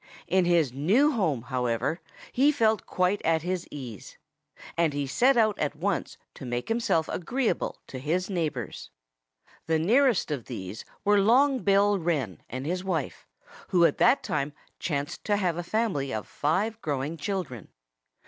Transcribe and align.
In 0.25 0.45
his 0.45 0.73
new 0.73 1.11
home, 1.11 1.43
however, 1.43 2.01
he 2.31 2.51
felt 2.51 2.87
quite 2.87 3.21
at 3.23 3.43
his 3.43 3.67
ease. 3.69 4.17
And 4.75 4.93
he 4.93 5.05
set 5.05 5.37
out 5.37 5.59
at 5.59 5.75
once 5.75 6.17
to 6.33 6.43
make 6.43 6.69
himself 6.69 7.07
agreeable 7.07 7.77
to 7.85 7.99
his 7.99 8.27
neighbors. 8.27 8.89
The 9.67 9.77
nearest 9.77 10.31
of 10.31 10.45
these 10.45 10.85
were 11.05 11.19
Long 11.21 11.59
Bill 11.59 11.99
Wren 11.99 12.41
and 12.49 12.65
his 12.65 12.83
wife, 12.83 13.27
who 13.67 13.85
at 13.85 13.99
that 13.99 14.23
time 14.23 14.53
chanced 14.79 15.23
to 15.25 15.37
have 15.37 15.55
a 15.57 15.61
family 15.61 16.11
of 16.11 16.27
five 16.27 16.81
growing 16.81 17.15
children. 17.15 17.67